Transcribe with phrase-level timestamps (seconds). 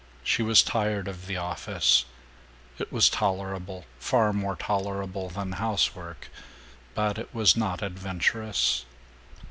[0.23, 2.05] She was tired of the office.
[2.79, 6.29] It was tolerable, far more tolerable than housework,
[6.95, 8.85] but it was not adventurous.